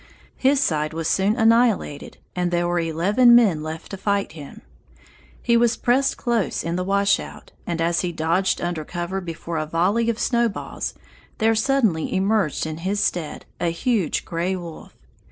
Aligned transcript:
His 0.37 0.59
side 0.59 0.93
was 0.95 1.07
soon 1.07 1.35
annihilated 1.35 2.17
and 2.35 2.49
there 2.49 2.67
were 2.67 2.79
eleven 2.79 3.35
men 3.35 3.61
left 3.61 3.91
to 3.91 3.97
fight 3.97 4.31
him. 4.31 4.63
He 5.43 5.55
was 5.55 5.77
pressed 5.77 6.17
close 6.17 6.63
in 6.63 6.75
the 6.75 6.83
wash 6.83 7.19
out, 7.19 7.51
and 7.67 7.79
as 7.79 8.01
he 8.01 8.11
dodged 8.11 8.61
under 8.61 8.83
cover 8.83 9.21
before 9.21 9.59
a 9.59 9.67
volley 9.67 10.09
of 10.09 10.17
snowballs, 10.17 10.95
there 11.37 11.53
suddenly 11.53 12.15
emerged 12.15 12.65
in 12.65 12.77
his 12.79 12.99
stead 12.99 13.45
a 13.59 13.67
huge 13.69 14.25
gray 14.25 14.55
wolf. 14.55 14.95